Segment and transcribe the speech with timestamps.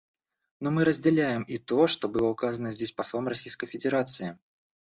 [0.59, 4.39] Но мы разделяем и то, что было указано здесь послом Российской Федерации.